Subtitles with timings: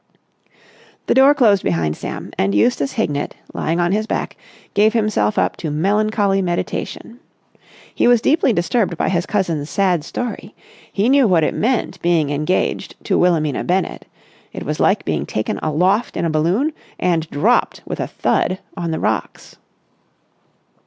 [1.05, 4.35] The door closed behind Sam, and Eustace Hignett, lying on his back,
[4.73, 7.19] gave himself up to melancholy meditation.
[7.93, 10.55] He was deeply disturbed by his cousin's sad story.
[10.91, 14.07] He knew what it meant being engaged to Wilhelmina Bennett.
[14.53, 18.89] It was like being taken aloft in a balloon and dropped with a thud on
[18.89, 19.57] the rocks.